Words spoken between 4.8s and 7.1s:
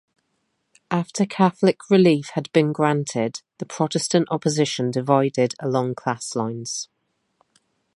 divided along class lines.